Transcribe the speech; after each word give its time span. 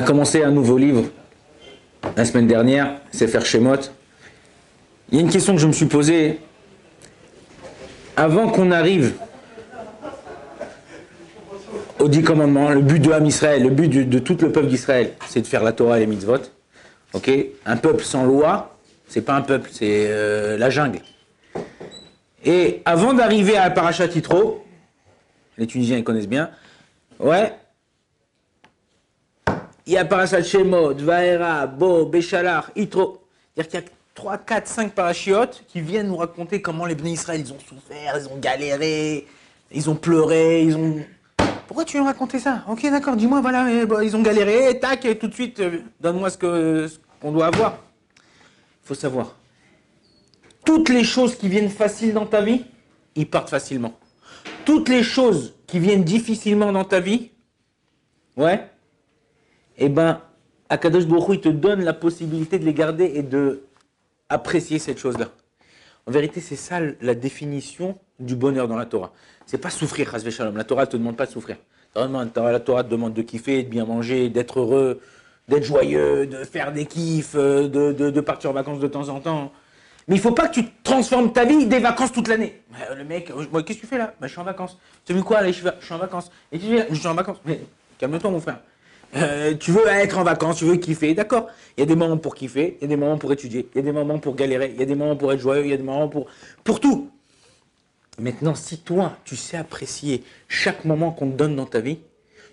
a 0.00 0.02
commencé 0.02 0.42
un 0.42 0.50
nouveau 0.50 0.78
livre 0.78 1.04
la 2.16 2.24
semaine 2.24 2.46
dernière, 2.46 3.02
c'est 3.12 3.28
faire 3.28 3.44
Shemot. 3.44 3.76
Il 5.12 5.16
y 5.16 5.18
a 5.18 5.20
une 5.20 5.30
question 5.30 5.54
que 5.54 5.60
je 5.60 5.66
me 5.66 5.72
suis 5.72 5.84
posée. 5.84 6.40
Avant 8.16 8.48
qu'on 8.48 8.70
arrive 8.70 9.12
aux 11.98 12.08
dix 12.08 12.22
commandements, 12.22 12.70
le 12.70 12.80
but 12.80 12.98
de 12.98 13.12
Ham 13.12 13.26
Israël, 13.26 13.62
le 13.62 13.68
but 13.68 13.88
de, 13.88 14.18
tout 14.18 14.38
le 14.40 14.50
peuple 14.50 14.68
d'Israël, 14.68 15.12
c'est 15.28 15.42
de 15.42 15.46
faire 15.46 15.62
la 15.62 15.72
Torah 15.72 15.98
et 15.98 16.00
les 16.00 16.06
mitzvot. 16.06 16.40
Ok? 17.12 17.30
Un 17.66 17.76
peuple 17.76 18.02
sans 18.02 18.24
loi, 18.24 18.78
c'est 19.06 19.20
pas 19.20 19.34
un 19.34 19.42
peuple, 19.42 19.68
c'est 19.70 20.06
euh, 20.08 20.56
la 20.56 20.70
jungle. 20.70 21.00
Et 22.42 22.80
avant 22.86 23.12
d'arriver 23.12 23.58
à 23.58 23.68
Parashat 23.68 24.08
Titro, 24.08 24.64
les 25.58 25.66
Tunisiens 25.66 25.98
ils 25.98 26.04
connaissent 26.04 26.28
bien, 26.28 26.48
ouais, 27.18 27.52
il 29.90 29.94
y 29.94 29.96
a 29.96 30.04
Parashat 30.04 30.44
Shemot, 30.44 30.94
Vaera, 30.94 31.66
Bo, 31.66 32.06
Béchalach, 32.06 32.66
Itro. 32.76 33.24
C'est-à-dire 33.56 33.70
qu'il 33.70 33.80
y 33.80 33.82
a 33.82 33.88
3, 34.14 34.38
4, 34.38 34.66
5 34.68 34.92
parachiotes 34.92 35.64
qui 35.66 35.80
viennent 35.80 36.06
nous 36.06 36.16
raconter 36.16 36.62
comment 36.62 36.86
les 36.86 36.94
bénis 36.94 37.14
Israël 37.14 37.40
ils 37.44 37.52
ont 37.52 37.58
souffert, 37.58 38.16
ils 38.16 38.28
ont 38.28 38.38
galéré, 38.38 39.26
ils 39.72 39.90
ont 39.90 39.96
pleuré, 39.96 40.62
ils 40.62 40.76
ont. 40.76 41.00
Pourquoi 41.66 41.84
tu 41.84 41.96
veux 41.96 42.04
raconter 42.04 42.38
ça 42.38 42.62
Ok, 42.68 42.82
d'accord, 42.82 43.16
dis-moi, 43.16 43.40
voilà, 43.40 43.68
ils 44.04 44.16
ont 44.16 44.22
galéré, 44.22 44.78
tac, 44.78 45.04
et 45.06 45.18
tout 45.18 45.26
de 45.26 45.34
suite, 45.34 45.58
euh, 45.58 45.80
donne-moi 46.00 46.30
ce 46.30 46.38
qu'on 47.20 47.32
doit 47.32 47.46
avoir. 47.46 47.78
Il 48.84 48.86
faut 48.86 48.94
savoir. 48.94 49.34
Toutes 50.64 50.88
les 50.88 51.02
choses 51.02 51.34
qui 51.34 51.48
viennent 51.48 51.68
faciles 51.68 52.14
dans 52.14 52.26
ta 52.26 52.42
vie, 52.42 52.64
ils 53.16 53.28
partent 53.28 53.50
facilement. 53.50 53.94
Toutes 54.64 54.88
les 54.88 55.02
choses 55.02 55.56
qui 55.66 55.80
viennent 55.80 56.04
difficilement 56.04 56.70
dans 56.70 56.84
ta 56.84 57.00
vie, 57.00 57.32
ouais, 58.36 58.70
eh 59.80 59.88
ben, 59.88 60.20
Akadosh 60.68 61.06
Baruch 61.06 61.28
il 61.34 61.40
te 61.40 61.48
donne 61.48 61.82
la 61.82 61.92
possibilité 61.92 62.58
de 62.58 62.64
les 62.64 62.74
garder 62.74 63.12
et 63.14 63.22
de 63.22 63.64
apprécier 64.28 64.78
cette 64.78 64.98
chose-là. 64.98 65.28
En 66.06 66.12
vérité, 66.12 66.40
c'est 66.40 66.56
ça 66.56 66.78
la 67.00 67.14
définition 67.14 67.98
du 68.18 68.36
bonheur 68.36 68.68
dans 68.68 68.76
la 68.76 68.86
Torah. 68.86 69.12
C'est 69.46 69.58
pas 69.58 69.70
souffrir, 69.70 70.14
Shalom. 70.30 70.56
La 70.56 70.64
Torah 70.64 70.82
ne 70.82 70.90
te 70.90 70.96
demande 70.96 71.16
pas 71.16 71.26
de 71.26 71.32
souffrir. 71.32 71.56
La 71.96 72.60
Torah 72.60 72.84
te 72.84 72.88
demande 72.88 73.14
de 73.14 73.22
kiffer, 73.22 73.64
de 73.64 73.68
bien 73.68 73.84
manger, 73.84 74.28
d'être 74.28 74.60
heureux, 74.60 75.00
d'être 75.48 75.64
joyeux, 75.64 76.26
de 76.26 76.44
faire 76.44 76.72
des 76.72 76.86
kiffs, 76.86 77.34
euh, 77.34 77.68
de, 77.68 78.20
partir 78.20 78.50
en 78.50 78.52
vacances 78.52 78.78
de 78.78 78.86
temps 78.86 79.08
en 79.08 79.20
temps. 79.20 79.52
Mais 80.06 80.14
il 80.14 80.20
faut 80.20 80.32
pas 80.32 80.48
que 80.48 80.54
tu 80.54 80.64
transformes 80.84 81.32
ta 81.32 81.44
vie 81.44 81.66
des 81.66 81.80
vacances 81.80 82.12
toute 82.12 82.28
l'année. 82.28 82.62
Le 82.96 83.04
mec, 83.04 83.30
euh, 83.30 83.62
qu'est-ce 83.62 83.78
que 83.78 83.82
tu 83.82 83.86
fais 83.86 83.98
là? 83.98 84.14
Bah, 84.20 84.26
Je 84.26 84.32
suis 84.32 84.40
en 84.40 84.44
vacances. 84.44 84.78
Tu 85.04 85.12
as 85.12 85.16
vu 85.16 85.22
quoi 85.22 85.38
Allez, 85.38 85.52
je 85.52 85.68
suis 85.80 85.94
en 85.94 85.98
vacances. 85.98 86.30
Et 86.52 86.58
tu 86.58 86.66
dis, 86.66 86.78
je 86.90 86.94
suis 86.94 87.08
en 87.08 87.14
vacances. 87.14 87.38
Mais 87.44 87.60
calme-toi, 87.98 88.30
mon 88.30 88.40
frère. 88.40 88.60
Euh, 89.16 89.54
tu 89.54 89.72
veux 89.72 89.86
être 89.88 90.18
en 90.18 90.22
vacances, 90.22 90.58
tu 90.58 90.64
veux 90.64 90.76
kiffer, 90.76 91.14
d'accord. 91.14 91.48
Il 91.76 91.80
y 91.80 91.82
a 91.82 91.86
des 91.86 91.96
moments 91.96 92.18
pour 92.18 92.34
kiffer, 92.34 92.76
il 92.78 92.82
y 92.82 92.84
a 92.84 92.88
des 92.88 92.96
moments 92.96 93.18
pour 93.18 93.32
étudier, 93.32 93.68
il 93.74 93.78
y 93.78 93.80
a 93.80 93.82
des 93.82 93.92
moments 93.92 94.18
pour 94.18 94.36
galérer, 94.36 94.70
il 94.72 94.78
y 94.78 94.82
a 94.82 94.86
des 94.86 94.94
moments 94.94 95.16
pour 95.16 95.32
être 95.32 95.40
joyeux, 95.40 95.64
il 95.64 95.70
y 95.70 95.72
a 95.72 95.76
des 95.76 95.82
moments 95.82 96.08
pour, 96.08 96.80
tout. 96.80 97.10
Maintenant, 98.18 98.54
si 98.54 98.78
toi, 98.78 99.16
tu 99.24 99.34
sais 99.34 99.56
apprécier 99.56 100.22
chaque 100.46 100.84
moment 100.84 101.10
qu'on 101.10 101.30
te 101.30 101.36
donne 101.36 101.56
dans 101.56 101.66
ta 101.66 101.80
vie, 101.80 101.98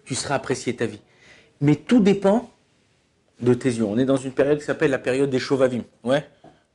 tu 0.05 0.15
seras 0.15 0.35
apprécié 0.35 0.75
ta 0.75 0.85
vie. 0.85 1.01
Mais 1.61 1.75
tout 1.75 1.99
dépend 1.99 2.49
de 3.41 3.53
tes 3.53 3.69
yeux. 3.69 3.83
On 3.83 3.97
est 3.97 4.05
dans 4.05 4.17
une 4.17 4.31
période 4.31 4.57
qui 4.57 4.65
s'appelle 4.65 4.91
la 4.91 4.99
période 4.99 5.29
des 5.29 5.39
chauvavim. 5.39 5.83
Ouais, 6.03 6.25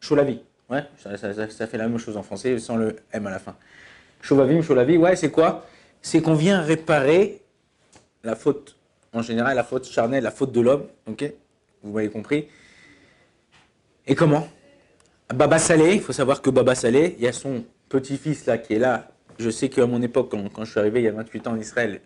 cholavi. 0.00 0.40
Ouais, 0.70 0.84
ça, 0.96 1.16
ça, 1.16 1.66
fait 1.66 1.78
la 1.78 1.88
même 1.88 1.98
chose 1.98 2.16
en 2.16 2.22
français 2.22 2.58
sans 2.58 2.76
le 2.76 2.96
M 3.12 3.26
à 3.26 3.30
la 3.30 3.38
fin. 3.38 3.56
Chauvavim, 4.20 4.62
cholavi, 4.62 4.96
ouais, 4.96 5.16
c'est 5.16 5.30
quoi? 5.30 5.66
C'est 6.02 6.22
qu'on 6.22 6.34
vient 6.34 6.60
réparer 6.60 7.40
la 8.22 8.36
faute 8.36 8.76
en 9.12 9.22
général 9.22 9.56
la 9.56 9.64
faute 9.64 9.86
charnelle, 9.86 10.24
la 10.24 10.30
faute 10.30 10.52
de 10.52 10.60
l'homme, 10.60 10.86
ok? 11.06 11.32
Vous 11.82 11.92
m'avez 11.92 12.08
compris? 12.08 12.48
Et 14.06 14.14
comment? 14.14 14.48
Baba 15.34 15.58
Salé, 15.58 15.94
il 15.94 16.00
faut 16.00 16.12
savoir 16.12 16.42
que 16.42 16.50
Baba 16.50 16.74
Salé, 16.74 17.16
il 17.18 17.24
y 17.24 17.28
a 17.28 17.32
son 17.32 17.64
petit-fils 17.88 18.46
là 18.46 18.58
qui 18.58 18.74
est 18.74 18.78
là. 18.78 19.08
Je 19.38 19.50
sais 19.50 19.68
qu'à 19.68 19.86
mon 19.86 20.02
époque, 20.02 20.30
quand, 20.30 20.64
je 20.64 20.70
suis 20.70 20.80
arrivé 20.80 21.00
il 21.00 21.04
y 21.04 21.08
a 21.08 21.12
28 21.12 21.46
ans 21.46 21.52
en 21.52 21.58
Israël, 21.58 22.00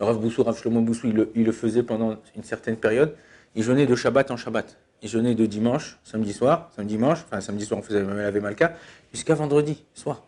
le 0.00 0.06
Rav 0.06 0.18
Boussou, 0.18 0.42
Rav 0.42 0.58
Shlomo 0.58 0.80
Boussou, 0.80 1.08
il 1.34 1.44
le, 1.44 1.52
faisait 1.52 1.82
pendant 1.82 2.16
une 2.36 2.42
certaine 2.42 2.76
période. 2.76 3.14
Il 3.54 3.62
jeûnait 3.62 3.86
de 3.86 3.94
Shabbat 3.94 4.30
en 4.30 4.36
Shabbat. 4.36 4.76
Il 5.02 5.08
jeûnait 5.08 5.34
de 5.34 5.46
dimanche, 5.46 5.98
samedi 6.02 6.32
soir, 6.32 6.70
samedi 6.74 6.94
dimanche, 6.94 7.18
enfin 7.26 7.40
samedi 7.40 7.64
soir 7.64 7.78
on 7.78 7.82
faisait 7.82 8.02
laver 8.02 8.40
Malka, 8.40 8.74
jusqu'à 9.12 9.34
vendredi 9.34 9.84
soir. 9.94 10.24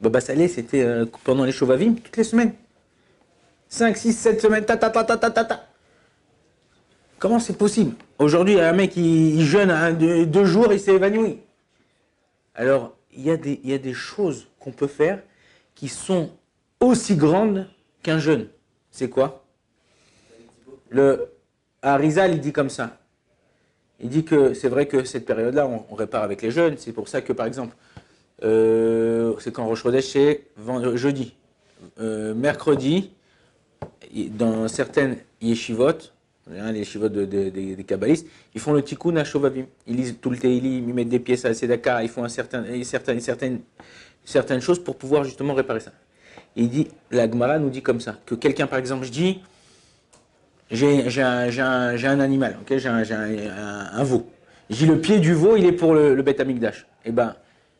Baba 0.00 0.20
Salé, 0.20 0.48
c'était 0.48 0.82
euh, 0.82 1.06
pendant 1.24 1.44
les 1.44 1.52
Shovavim, 1.52 1.94
toutes 1.94 2.16
les 2.16 2.24
semaines. 2.24 2.52
5, 3.70 3.96
6, 3.96 4.12
7 4.12 4.40
semaines, 4.40 4.64
ta 4.64 4.76
ta 4.76 4.90
ta 4.90 5.04
ta 5.04 5.16
ta 5.16 5.44
ta. 5.44 5.66
Comment 7.20 7.38
c'est 7.38 7.56
possible 7.56 7.94
Aujourd'hui, 8.18 8.54
il 8.54 8.58
y 8.58 8.60
a 8.60 8.68
un 8.68 8.72
mec 8.72 8.90
qui 8.90 9.44
jeûne 9.46 9.72
deux, 10.26 10.44
jours 10.44 10.72
et 10.72 10.78
s'est 10.78 10.94
évanoui. 10.94 11.38
Alors, 12.54 12.96
il 13.12 13.22
y, 13.22 13.30
a 13.30 13.36
des, 13.36 13.60
il 13.62 13.94
choses 13.94 14.48
qu'on 14.58 14.72
peut 14.72 14.88
faire 14.88 15.22
qui 15.76 15.88
sont 15.88 16.30
aussi 16.80 17.14
grandes 17.14 17.68
qu'un 18.02 18.18
jeûne. 18.18 18.48
C'est 18.90 19.08
quoi 19.08 19.44
Le 20.88 21.28
Arizal, 21.80 22.32
il 22.32 22.40
dit 22.40 22.52
comme 22.52 22.70
ça. 22.70 22.98
Il 24.00 24.08
dit 24.08 24.24
que 24.24 24.52
c'est 24.52 24.68
vrai 24.68 24.86
que 24.86 25.04
cette 25.04 25.26
période-là, 25.26 25.66
on, 25.66 25.94
répare 25.94 26.24
avec 26.24 26.42
les 26.42 26.50
jeunes. 26.50 26.76
C'est 26.76 26.92
pour 26.92 27.08
ça 27.08 27.20
que, 27.20 27.32
par 27.32 27.46
exemple, 27.46 27.76
euh, 28.42 29.34
c'est 29.38 29.52
quand 29.52 29.66
Roche 29.66 29.84
c'est 30.00 30.46
jeudi. 30.96 31.34
Euh, 32.00 32.34
mercredi, 32.34 33.12
dans 34.30 34.68
certaines 34.68 35.18
yeshivot, 35.40 36.12
les 36.50 36.78
yeshivot 36.78 37.08
des 37.08 37.84
kabbalistes, 37.86 38.26
ils 38.54 38.60
font 38.60 38.72
le 38.72 38.82
tikkun 38.82 39.16
à 39.16 39.24
Shovavim. 39.24 39.66
Ils 39.86 39.96
lisent 39.96 40.16
tout 40.20 40.30
le 40.30 40.38
Teilim, 40.38 40.88
ils 40.88 40.94
mettent 40.94 41.08
des 41.08 41.20
pièces 41.20 41.44
à 41.44 41.54
Sedaka, 41.54 42.02
ils 42.02 42.08
font 42.08 42.26
certaines, 42.28 42.84
certaines, 42.84 43.60
certaines 44.24 44.60
choses 44.60 44.82
pour 44.82 44.96
pouvoir 44.96 45.24
justement 45.24 45.54
réparer 45.54 45.80
ça. 45.80 45.92
il 46.56 46.68
dit, 46.68 46.88
la 47.10 47.30
Gemara 47.30 47.58
nous 47.58 47.70
dit 47.70 47.82
comme 47.82 48.00
ça, 48.00 48.18
que 48.26 48.34
quelqu'un 48.34 48.66
par 48.66 48.78
exemple, 48.78 49.04
je 49.04 49.10
dis, 49.10 49.40
j'ai 50.70 51.22
un, 51.22 52.20
animal, 52.20 52.58
j'ai 52.68 52.88
un, 52.88 53.90
un, 53.92 54.04
veau. 54.04 54.28
Dis, 54.68 54.86
le 54.86 55.00
pied 55.00 55.18
du 55.18 55.34
veau, 55.34 55.56
il 55.56 55.66
est 55.66 55.72
pour 55.72 55.94
le, 55.94 56.14
le 56.14 56.22
Beth 56.22 56.40
Amikdash. 56.40 56.86
Eh 57.04 57.10
ben, 57.10 57.34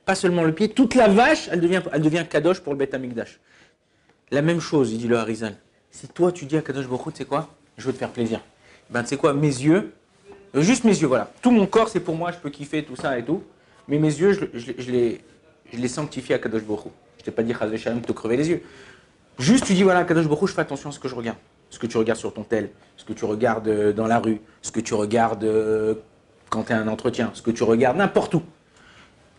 pas 0.05 0.17
seulement 0.17 0.43
le 0.43 0.53
pied, 0.53 0.71
toute 0.71 0.97
la 0.97 1.09
vache, 1.09 1.49
elle 1.53 1.61
devient, 1.61 1.83
elle 1.93 2.03
devient 2.03 2.25
kadosh 2.29 2.61
pour 2.61 2.73
le 2.73 2.79
Beth 2.79 2.95
Amikdash. 2.95 3.39
La 4.33 4.43
même 4.43 4.61
chose, 4.61 4.93
il 4.93 4.99
dit 4.99 5.09
le 5.09 5.17
Harizal. 5.17 5.55
Si 5.91 6.09
toi 6.09 6.33
tu 6.33 6.47
dis 6.47 6.57
à 6.57 6.63
Kadosh 6.63 6.87
Baruch 6.87 7.15
c'est 7.15 7.25
quoi? 7.25 7.49
Je 7.77 7.87
veux 7.87 7.93
te 7.93 7.99
faire 7.99 8.11
plaisir. 8.11 8.41
Ben 8.91 9.03
tu 9.03 9.11
sais 9.11 9.17
quoi, 9.17 9.35
mes 9.35 9.47
yeux, 9.47 9.93
euh, 10.55 10.63
juste 10.63 10.85
mes 10.85 10.97
yeux, 10.97 11.07
voilà. 11.07 11.31
Tout 11.43 11.51
mon 11.51 11.67
corps 11.67 11.89
c'est 11.89 12.01
pour 12.01 12.15
moi, 12.15 12.33
je 12.33 12.39
peux 12.39 12.51
kiffer 12.51 12.85
tout 12.85 12.97
ça 12.97 13.19
et 13.19 13.25
tout. 13.25 13.43
Mais 13.89 13.99
mes 13.99 14.09
yeux, 14.09 14.33
je, 14.33 14.91
les, 14.91 15.89
sanctifie 15.89 16.33
à 16.33 16.39
Kadosh 16.39 16.63
Baruch 16.63 16.93
Je 17.19 17.25
t'ai 17.25 17.31
pas 17.31 17.43
dit 17.43 17.53
Chazé 17.53 17.77
Shalom 17.77 18.03
te 18.03 18.13
crever 18.13 18.37
les 18.37 18.49
yeux. 18.49 18.63
Juste 19.39 19.67
tu 19.67 19.75
dis 19.75 19.83
voilà, 19.83 20.05
Kadosh 20.05 20.29
Baruch 20.29 20.49
je 20.49 20.55
fais 20.55 20.61
attention 20.61 20.91
à 20.91 20.93
ce 20.93 21.01
que 21.01 21.09
je 21.09 21.15
regarde. 21.15 21.39
Ce 21.71 21.79
que 21.79 21.87
tu 21.87 21.97
regardes 21.97 22.19
sur 22.19 22.33
ton 22.33 22.43
tel, 22.43 22.71
ce 22.97 23.05
que 23.05 23.13
tu 23.13 23.25
regardes 23.25 23.69
euh, 23.69 23.93
dans 23.93 24.07
la 24.07 24.19
rue, 24.19 24.41
ce 24.63 24.73
que 24.73 24.81
tu 24.81 24.95
regardes 24.95 25.45
euh, 25.45 25.95
quand 26.49 26.65
tu 26.65 26.73
as 26.73 26.79
un 26.79 26.89
entretien, 26.89 27.31
ce 27.35 27.43
que 27.43 27.51
tu 27.51 27.63
regardes 27.63 27.97
n'importe 27.97 28.35
où. 28.35 28.43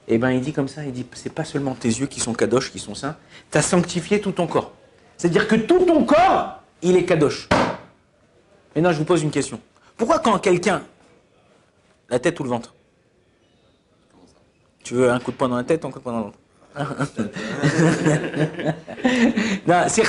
Et 0.07 0.15
eh 0.15 0.17
ben 0.17 0.31
il 0.31 0.41
dit 0.41 0.51
comme 0.51 0.67
ça, 0.67 0.83
il 0.83 0.91
dit 0.91 1.05
c'est 1.13 1.33
pas 1.33 1.45
seulement 1.45 1.75
tes 1.75 1.87
yeux 1.87 2.07
qui 2.07 2.19
sont 2.19 2.33
kadosh, 2.33 2.71
qui 2.71 2.79
sont 2.79 2.95
saints, 2.95 3.15
tu 3.51 3.57
as 3.57 3.61
sanctifié 3.61 4.19
tout 4.19 4.31
ton 4.31 4.47
corps. 4.47 4.73
C'est-à-dire 5.21 5.47
que 5.47 5.53
tout 5.55 5.85
ton 5.85 6.03
corps, 6.03 6.63
il 6.81 6.97
est 6.97 7.05
kadosh. 7.05 7.47
Maintenant, 8.75 8.91
je 8.91 8.97
vous 8.97 9.05
pose 9.05 9.21
une 9.21 9.29
question. 9.29 9.61
Pourquoi 9.95 10.17
quand 10.17 10.39
quelqu'un, 10.39 10.81
la 12.09 12.17
tête 12.17 12.39
ou 12.39 12.43
le 12.43 12.49
ventre 12.49 12.73
Tu 14.83 14.95
veux 14.95 15.11
un 15.11 15.19
coup 15.19 15.29
de 15.29 15.35
poing 15.35 15.47
dans 15.47 15.57
la 15.57 15.63
tête 15.63 15.83
ou 15.83 15.89
un 15.89 15.91
coup 15.91 15.99
de 15.99 16.03
poing 16.03 16.13
dans 16.13 16.17
le 16.17 16.23
ventre 16.23 16.39
non, 19.67 19.83
c'est. 19.89 20.01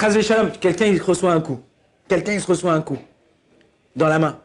Quelqu'un, 0.60 0.86
il 0.86 1.02
reçoit 1.02 1.34
un 1.34 1.42
coup. 1.42 1.60
Quelqu'un, 2.08 2.32
il 2.32 2.40
se 2.40 2.46
reçoit 2.46 2.72
un 2.72 2.80
coup. 2.80 2.96
Dans 3.94 4.08
la 4.08 4.18
main. 4.18 4.38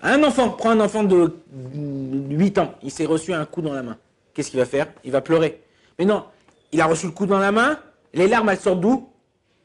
Un 0.00 0.22
enfant, 0.22 0.48
prends 0.48 0.70
un 0.70 0.80
enfant 0.80 1.04
de 1.04 1.36
8 1.74 2.56
ans. 2.56 2.74
Il 2.82 2.90
s'est 2.90 3.04
reçu 3.04 3.34
un 3.34 3.44
coup 3.44 3.60
dans 3.60 3.74
la 3.74 3.82
main. 3.82 3.98
Qu'est-ce 4.32 4.48
qu'il 4.48 4.60
va 4.60 4.64
faire? 4.64 4.86
Il 5.04 5.12
va 5.12 5.20
pleurer. 5.20 5.60
Mais 5.98 6.06
non, 6.06 6.24
il 6.72 6.80
a 6.80 6.86
reçu 6.86 7.04
le 7.04 7.12
coup 7.12 7.26
dans 7.26 7.38
la 7.38 7.52
main. 7.52 7.78
Les 8.14 8.28
larmes, 8.28 8.48
elles 8.48 8.58
sortent 8.58 8.80
d'où? 8.80 9.09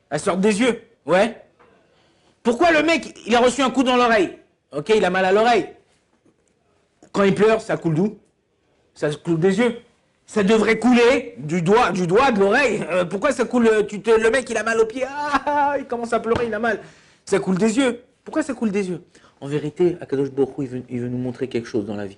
Elle 0.09 0.19
sort 0.19 0.37
des 0.37 0.59
yeux. 0.61 0.81
Ouais. 1.05 1.41
Pourquoi 2.43 2.71
le 2.71 2.83
mec, 2.83 3.17
il 3.25 3.35
a 3.35 3.39
reçu 3.39 3.61
un 3.61 3.69
coup 3.69 3.83
dans 3.83 3.95
l'oreille 3.95 4.37
Ok, 4.71 4.91
il 4.95 5.03
a 5.03 5.09
mal 5.09 5.25
à 5.25 5.31
l'oreille. 5.31 5.69
Quand 7.11 7.23
il 7.23 7.33
pleure, 7.33 7.61
ça 7.61 7.77
coule 7.77 7.95
d'où 7.95 8.17
Ça 8.93 9.09
coule 9.11 9.39
des 9.39 9.57
yeux. 9.59 9.77
Ça 10.27 10.43
devrait 10.43 10.79
couler 10.79 11.35
du 11.37 11.61
doigt, 11.61 11.91
du 11.91 12.07
doigt, 12.07 12.31
de 12.31 12.39
l'oreille. 12.39 12.83
Euh, 12.89 13.05
pourquoi 13.05 13.31
ça 13.31 13.45
coule 13.45 13.85
tu 13.87 14.01
te, 14.01 14.09
Le 14.09 14.29
mec, 14.31 14.49
il 14.49 14.57
a 14.57 14.63
mal 14.63 14.79
au 14.79 14.85
pied. 14.85 15.03
Ah, 15.07 15.75
il 15.77 15.85
commence 15.85 16.13
à 16.13 16.19
pleurer, 16.19 16.47
il 16.47 16.53
a 16.53 16.59
mal. 16.59 16.79
Ça 17.25 17.39
coule 17.39 17.57
des 17.57 17.77
yeux. 17.77 18.01
Pourquoi 18.23 18.43
ça 18.43 18.53
coule 18.53 18.71
des 18.71 18.89
yeux 18.89 19.03
En 19.39 19.47
vérité, 19.47 19.97
Akadosh 20.01 20.31
Baruch 20.31 20.55
il 20.59 20.67
veut, 20.67 20.83
il 20.89 20.99
veut 20.99 21.09
nous 21.09 21.17
montrer 21.17 21.47
quelque 21.47 21.67
chose 21.67 21.85
dans 21.85 21.95
la 21.95 22.07
vie. 22.07 22.17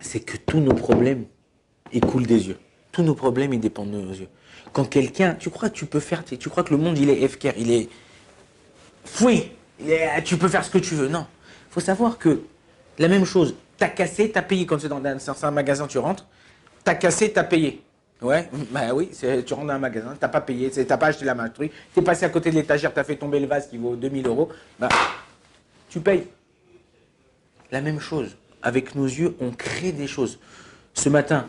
C'est 0.00 0.20
que 0.20 0.36
tous 0.36 0.60
nos 0.60 0.74
problèmes, 0.74 1.26
ils 1.92 2.00
coulent 2.00 2.26
des 2.26 2.48
yeux. 2.48 2.58
Tous 2.90 3.02
nos 3.02 3.14
problèmes, 3.14 3.52
ils 3.52 3.60
dépendent 3.60 3.90
de 3.90 4.00
nos 4.00 4.12
yeux. 4.12 4.28
Quand 4.72 4.84
quelqu'un, 4.84 5.34
tu 5.34 5.50
crois 5.50 5.68
que 5.68 5.74
tu 5.74 5.86
peux 5.86 6.00
faire, 6.00 6.24
tu 6.24 6.48
crois 6.48 6.64
que 6.64 6.70
le 6.70 6.78
monde 6.78 6.98
il 6.98 7.10
est 7.10 7.28
FKR, 7.28 7.52
il 7.58 7.70
est 7.70 7.88
fouillé, 9.04 9.54
tu 10.24 10.36
peux 10.36 10.48
faire 10.48 10.64
ce 10.64 10.70
que 10.70 10.78
tu 10.78 10.94
veux. 10.94 11.08
Non. 11.08 11.26
faut 11.70 11.80
savoir 11.80 12.18
que 12.18 12.42
la 12.98 13.08
même 13.08 13.24
chose, 13.24 13.54
t'as 13.76 13.88
cassé, 13.88 14.30
t'as 14.30 14.42
payé. 14.42 14.66
Quand 14.66 14.80
c'est 14.80 14.88
dans 14.88 15.02
un, 15.04 15.50
magasin, 15.50 15.86
tu 15.86 15.98
rentres, 15.98 16.26
t'as 16.84 16.94
cassé, 16.94 17.32
t'as 17.32 17.44
payé. 17.44 17.82
Ouais, 18.20 18.48
bah 18.70 18.94
oui, 18.94 19.10
tu 19.10 19.52
rentres 19.52 19.66
dans 19.66 19.74
un 19.74 19.78
magasin, 19.78 20.16
t'as 20.18 20.28
pas 20.28 20.40
payé, 20.40 20.70
t'as 20.70 20.96
pas 20.96 21.06
acheté 21.06 21.24
la 21.24 21.34
marque, 21.34 21.60
t'es 21.92 22.02
passé 22.02 22.24
à 22.24 22.28
côté 22.28 22.50
de 22.50 22.54
l'étagère, 22.54 22.94
t'as 22.94 23.02
fait 23.02 23.16
tomber 23.16 23.40
le 23.40 23.48
vase 23.48 23.68
qui 23.68 23.78
vaut 23.78 23.96
2000 23.96 24.26
euros, 24.28 24.48
bah, 24.78 24.88
tu 25.88 25.98
payes. 25.98 26.28
La 27.72 27.80
même 27.80 27.98
chose, 27.98 28.36
avec 28.62 28.94
nos 28.94 29.06
yeux, 29.06 29.34
on 29.40 29.50
crée 29.50 29.90
des 29.90 30.06
choses. 30.06 30.38
Ce 30.94 31.08
matin, 31.08 31.48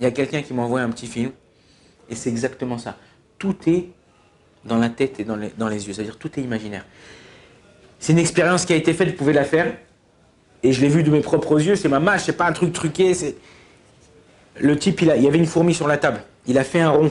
il 0.00 0.04
y 0.04 0.06
a 0.06 0.10
quelqu'un 0.10 0.42
qui 0.42 0.54
m'a 0.54 0.62
envoyé 0.62 0.84
un 0.84 0.90
petit 0.90 1.06
film, 1.06 1.30
et 2.08 2.14
c'est 2.14 2.30
exactement 2.30 2.78
ça. 2.78 2.96
Tout 3.38 3.56
est 3.66 3.88
dans 4.64 4.78
la 4.78 4.88
tête 4.88 5.18
et 5.20 5.24
dans 5.24 5.36
les, 5.36 5.86
yeux, 5.86 5.92
c'est-à-dire 5.92 6.16
tout 6.18 6.30
est 6.38 6.42
imaginaire. 6.42 6.84
C'est 7.98 8.12
une 8.12 8.18
expérience 8.18 8.64
qui 8.64 8.72
a 8.72 8.76
été 8.76 8.94
faite, 8.94 9.08
vous 9.10 9.16
pouvez 9.16 9.32
la 9.32 9.44
faire, 9.44 9.74
et 10.62 10.72
je 10.72 10.80
l'ai 10.80 10.88
vu 10.88 11.02
de 11.02 11.10
mes 11.10 11.20
propres 11.20 11.60
yeux, 11.60 11.76
c'est 11.76 11.88
ma 11.88 12.00
mâche, 12.00 12.22
c'est 12.24 12.36
pas 12.36 12.46
un 12.46 12.52
truc 12.52 12.72
truqué, 12.72 13.14
c'est... 13.14 13.36
Le 14.60 14.76
type, 14.78 15.00
il, 15.02 15.10
a- 15.10 15.16
il 15.16 15.22
y 15.22 15.26
avait 15.26 15.38
une 15.38 15.46
fourmi 15.46 15.72
sur 15.72 15.88
la 15.88 15.96
table. 15.96 16.22
Il 16.46 16.58
a 16.58 16.64
fait 16.64 16.80
un 16.80 16.90
rond. 16.90 17.10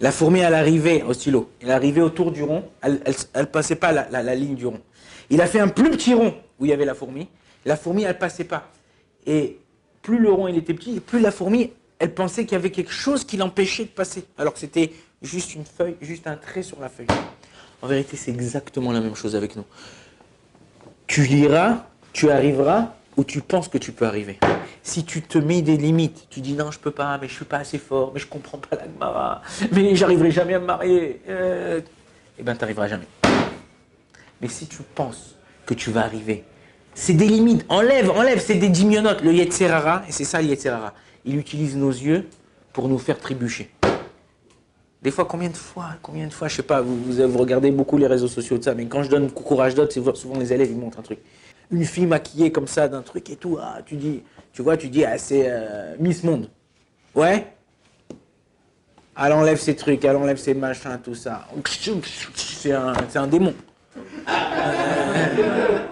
La 0.00 0.10
fourmi, 0.10 0.40
elle 0.40 0.54
arrivait 0.54 1.02
au 1.02 1.12
stylo. 1.12 1.48
Elle 1.62 1.70
arrivait 1.70 2.00
autour 2.00 2.32
du 2.32 2.42
rond. 2.42 2.64
Elle 2.82 3.00
ne 3.36 3.44
passait 3.44 3.76
pas 3.76 3.92
la, 3.92 4.08
la- 4.10 4.34
ligne 4.34 4.56
du 4.56 4.66
rond. 4.66 4.80
Il 5.30 5.40
a 5.40 5.46
fait 5.46 5.60
un 5.60 5.68
plus 5.68 5.88
petit 5.90 6.14
rond 6.14 6.34
où 6.58 6.64
il 6.64 6.70
y 6.70 6.72
avait 6.72 6.84
la 6.84 6.94
fourmi. 6.94 7.28
La 7.64 7.76
fourmi, 7.76 8.02
elle 8.02 8.18
passait 8.18 8.44
pas. 8.44 8.70
Et 9.24 9.58
plus 10.02 10.18
le 10.18 10.30
rond 10.32 10.48
il 10.48 10.56
était 10.56 10.74
petit, 10.74 10.98
plus 11.00 11.20
la 11.20 11.30
fourmi, 11.30 11.70
elle 11.98 12.14
pensait 12.14 12.44
qu'il 12.44 12.52
y 12.52 12.56
avait 12.56 12.70
quelque 12.70 12.92
chose 12.92 13.24
qui 13.24 13.36
l'empêchait 13.36 13.84
de 13.84 13.90
passer. 13.90 14.24
Alors 14.38 14.52
que 14.52 14.58
c'était 14.58 14.92
juste 15.22 15.54
une 15.54 15.64
feuille, 15.64 15.96
juste 16.00 16.26
un 16.26 16.36
trait 16.36 16.62
sur 16.62 16.80
la 16.80 16.88
feuille. 16.88 17.06
En 17.82 17.86
vérité, 17.86 18.16
c'est 18.16 18.30
exactement 18.30 18.92
la 18.92 19.00
même 19.00 19.14
chose 19.14 19.36
avec 19.36 19.56
nous. 19.56 19.64
Tu 21.06 21.24
liras, 21.24 21.86
tu 22.12 22.30
arriveras 22.30 22.94
où 23.16 23.24
tu 23.24 23.40
penses 23.40 23.68
que 23.68 23.78
tu 23.78 23.92
peux 23.92 24.06
arriver. 24.06 24.38
Si 24.82 25.04
tu 25.04 25.22
te 25.22 25.38
mets 25.38 25.62
des 25.62 25.76
limites, 25.76 26.26
tu 26.28 26.40
dis 26.40 26.52
non, 26.52 26.70
je 26.70 26.78
peux 26.78 26.90
pas, 26.90 27.18
mais 27.18 27.28
je 27.28 27.34
suis 27.34 27.44
pas 27.44 27.58
assez 27.58 27.78
fort, 27.78 28.12
mais 28.12 28.20
je 28.20 28.26
comprends 28.26 28.58
pas 28.58 28.76
la 28.76 28.84
Gemara, 28.84 29.42
mais 29.72 29.96
j'arriverai 29.96 30.30
jamais 30.30 30.54
à 30.54 30.60
me 30.60 30.66
marier, 30.66 31.20
euh, 31.28 31.80
eh 32.38 32.42
ben, 32.42 32.54
tu 32.54 32.60
n'arriveras 32.60 32.88
jamais. 32.88 33.06
Mais 34.40 34.48
si 34.48 34.66
tu 34.66 34.82
penses 34.94 35.36
que 35.64 35.74
tu 35.74 35.90
vas 35.90 36.02
arriver, 36.02 36.44
c'est 36.96 37.12
des 37.12 37.28
limites. 37.28 37.64
Enlève, 37.68 38.10
enlève, 38.10 38.40
c'est 38.40 38.54
des 38.54 38.70
dimionotes. 38.70 39.20
Le 39.20 39.32
Yetzerara, 39.32 40.02
et 40.08 40.12
c'est 40.12 40.24
ça 40.24 40.40
le 40.40 40.48
Yetzerara, 40.48 40.94
il 41.24 41.36
utilise 41.36 41.76
nos 41.76 41.90
yeux 41.90 42.26
pour 42.72 42.88
nous 42.88 42.98
faire 42.98 43.18
trébucher. 43.18 43.70
Des 45.02 45.10
fois, 45.10 45.26
combien 45.26 45.50
de 45.50 45.56
fois, 45.56 45.90
combien 46.02 46.26
de 46.26 46.32
fois, 46.32 46.48
je 46.48 46.56
sais 46.56 46.62
pas, 46.62 46.80
vous, 46.80 47.38
regardez 47.38 47.70
beaucoup 47.70 47.98
les 47.98 48.06
réseaux 48.06 48.28
sociaux 48.28 48.58
de 48.58 48.64
ça, 48.64 48.74
mais 48.74 48.86
quand 48.86 49.02
je 49.02 49.10
donne 49.10 49.30
courage 49.30 49.74
d'autres, 49.74 49.92
souvent 50.16 50.38
les 50.38 50.52
élèves, 50.52 50.70
ils 50.70 50.78
montrent 50.78 50.98
un 50.98 51.02
truc. 51.02 51.18
Une 51.70 51.84
fille 51.84 52.06
maquillée 52.06 52.50
comme 52.50 52.66
ça 52.66 52.88
d'un 52.88 53.02
truc 53.02 53.28
et 53.28 53.36
tout, 53.36 53.58
ah, 53.60 53.80
tu 53.84 53.96
dis, 53.96 54.22
tu 54.52 54.62
vois, 54.62 54.76
tu 54.76 54.88
dis, 54.88 55.04
ah, 55.04 55.18
c'est 55.18 55.44
euh, 55.46 55.94
Miss 56.00 56.24
Monde. 56.24 56.48
Ouais? 57.14 57.46
Elle 59.22 59.32
enlève 59.32 59.60
ses 59.60 59.76
trucs, 59.76 60.04
elle 60.04 60.16
enlève 60.16 60.38
ses 60.38 60.54
machins, 60.54 60.98
tout 61.04 61.14
ça. 61.14 61.46
C'est 62.34 62.72
un, 62.72 62.94
c'est 63.08 63.18
un 63.18 63.26
démon. 63.26 63.54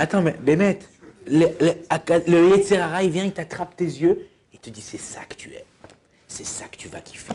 Attends, 0.00 0.22
mais 0.22 0.32
Bémet, 0.32 0.78
le, 1.26 1.48
le, 1.60 1.72
le 2.26 3.02
il 3.04 3.10
vient, 3.10 3.24
il 3.24 3.32
t'attrape 3.32 3.76
tes 3.76 3.84
yeux, 3.84 4.28
il 4.50 4.58
te 4.58 4.70
dit, 4.70 4.80
c'est 4.80 4.96
ça 4.96 5.20
que 5.28 5.34
tu 5.34 5.52
es. 5.52 5.66
C'est 6.26 6.46
ça 6.46 6.64
que 6.68 6.78
tu 6.78 6.88
vas 6.88 7.02
kiffer. 7.02 7.34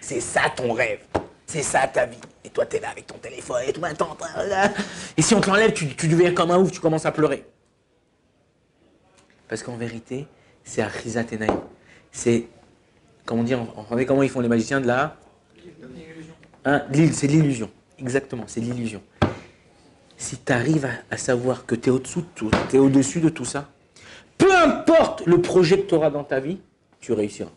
C'est 0.00 0.18
ça 0.18 0.40
ton 0.56 0.72
rêve. 0.72 0.98
C'est 1.46 1.62
ça 1.62 1.86
ta 1.86 2.06
vie. 2.06 2.18
Et 2.44 2.50
toi, 2.50 2.66
t'es 2.66 2.80
là 2.80 2.90
avec 2.90 3.06
ton 3.06 3.18
téléphone 3.18 3.62
et 3.68 3.72
tout. 3.72 3.84
Attends, 3.84 4.16
et 5.16 5.22
si 5.22 5.32
on 5.36 5.40
te 5.40 5.48
l'enlève, 5.48 5.72
tu, 5.72 5.94
tu 5.94 6.08
deviens 6.08 6.34
comme 6.34 6.50
un 6.50 6.58
ouf, 6.58 6.72
tu 6.72 6.80
commences 6.80 7.06
à 7.06 7.12
pleurer. 7.12 7.44
Parce 9.46 9.62
qu'en 9.62 9.76
vérité, 9.76 10.26
c'est 10.64 10.82
Achizat 10.82 11.26
Enaïm. 11.32 11.60
C'est, 12.10 12.48
comment 13.24 13.44
dire, 13.44 13.60
entendez 13.76 14.06
comment 14.06 14.24
ils 14.24 14.28
font 14.28 14.40
les 14.40 14.48
magiciens 14.48 14.80
de 14.80 14.88
la... 14.88 15.16
Hein, 16.64 16.84
c'est 17.12 17.28
l'illusion. 17.28 17.70
Exactement, 17.96 18.42
c'est 18.48 18.60
l'illusion. 18.60 19.00
Si 20.26 20.38
tu 20.38 20.52
arrives 20.52 20.88
à, 21.08 21.16
savoir 21.16 21.66
que 21.66 21.76
tu 21.76 21.88
es 21.88 21.92
au-dessous 21.92 22.22
de 22.22 22.26
tout, 22.34 22.50
es 22.72 22.78
au-dessus 22.78 23.20
de 23.20 23.28
tout 23.28 23.44
ça, 23.44 23.68
peu 24.36 24.52
importe 24.52 25.24
le 25.24 25.40
projet 25.40 25.78
que 25.78 25.86
tu 25.86 25.94
auras 25.94 26.10
dans 26.10 26.24
ta 26.24 26.40
vie, 26.40 26.58
tu 26.98 27.12
réussiras. 27.12 27.52